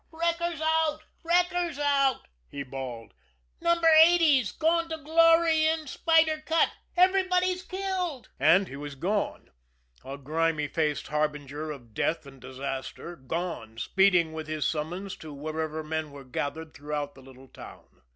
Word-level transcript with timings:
"Wreckers 0.09 0.59
out! 0.63 1.01
Wreckers 1.23 1.77
out!" 1.77 2.25
he 2.49 2.63
bawled. 2.63 3.13
"Number 3.59 3.87
Eighty's 3.87 4.51
gone 4.51 4.89
to 4.89 4.97
glory 4.97 5.67
in 5.67 5.85
Spider 5.85 6.41
Cut. 6.43 6.71
Everybody's 6.97 7.61
killed" 7.61 8.31
and 8.39 8.67
he 8.67 8.75
was 8.75 8.95
gone, 8.95 9.51
a 10.03 10.17
grimy 10.17 10.67
faced 10.67 11.09
harbinger 11.09 11.69
of 11.69 11.93
death 11.93 12.25
and 12.25 12.41
disaster; 12.41 13.15
gone, 13.15 13.77
speeding 13.77 14.33
with 14.33 14.47
his 14.47 14.65
summons 14.65 15.15
to 15.17 15.31
wherever 15.35 15.83
men 15.83 16.09
were 16.11 16.25
gathered 16.25 16.73
throughout 16.73 17.13
the 17.13 17.21
little 17.21 17.47
town. 17.49 18.01